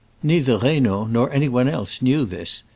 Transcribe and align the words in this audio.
Neither 0.23 0.57
Reynaud 0.57 1.11
nor 1.11 1.31
any 1.31 1.47
one 1.47 1.67
else 1.67 2.01
knew 2.01 2.25
this. 2.25 2.63